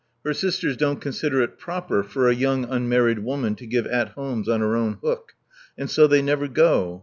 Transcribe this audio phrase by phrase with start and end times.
[0.25, 4.49] Her sisters don't consider it proper for a young unmarried woman to give at homes
[4.49, 5.33] on her own hook;
[5.77, 6.99] and so they never go.